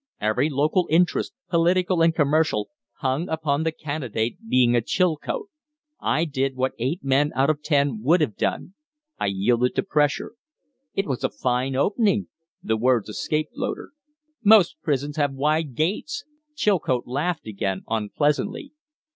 [0.19, 2.69] Every local interest, political and commercial,
[3.01, 5.49] hung upon the candidate being a Chilcote.
[5.99, 8.73] I did what eight men out of ten would have done.
[9.19, 10.33] I yielded to pressure."
[10.95, 12.29] "It was a fine opening!"
[12.63, 13.91] The words escaped Loder.
[14.43, 16.23] "Most prisons have wide gates!"
[16.55, 18.71] Chilcote laughed again unpleasantly.